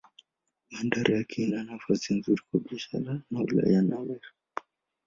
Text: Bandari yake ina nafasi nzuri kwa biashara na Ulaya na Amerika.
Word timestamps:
Bandari 0.71 1.11
yake 1.17 1.35
ina 1.43 1.59
nafasi 1.63 2.13
nzuri 2.13 2.41
kwa 2.51 2.59
biashara 2.63 3.13
na 3.31 3.39
Ulaya 3.41 3.81
na 3.81 3.95
Amerika. 3.97 4.31